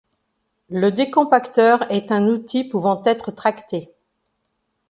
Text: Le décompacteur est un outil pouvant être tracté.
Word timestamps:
Le 0.71 0.89
décompacteur 0.89 1.85
est 1.91 2.11
un 2.11 2.25
outil 2.25 2.63
pouvant 2.63 3.03
être 3.05 3.29
tracté. 3.29 3.91